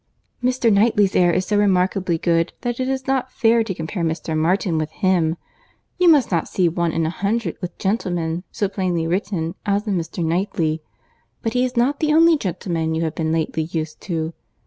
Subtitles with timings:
[0.43, 0.73] "Mr.
[0.73, 4.35] Knightley's air is so remarkably good that it is not fair to compare Mr.
[4.35, 5.37] Martin with him.
[5.99, 9.99] You might not see one in a hundred with gentleman so plainly written as in
[9.99, 10.25] Mr.
[10.25, 10.81] Knightley.
[11.43, 14.33] But he is not the only gentleman you have been lately used to.